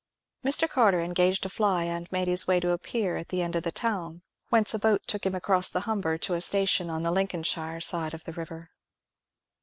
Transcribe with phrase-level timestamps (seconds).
[0.43, 0.67] Mr.
[0.67, 3.61] Carter engaged a fly, and made his way to a pier at the end of
[3.61, 7.11] the town, whence a boat took him across the Humber to a station on the
[7.11, 8.71] Lincolnshire side of the river.